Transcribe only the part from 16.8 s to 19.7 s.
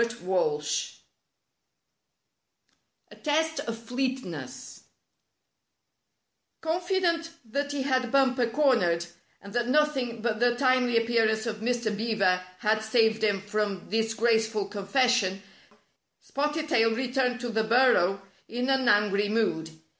returned to the burrow in an angry mood.